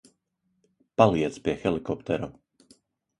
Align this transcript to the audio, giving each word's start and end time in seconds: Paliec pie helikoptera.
Paliec 1.01 1.37
pie 1.47 1.55
helikoptera. 1.65 2.31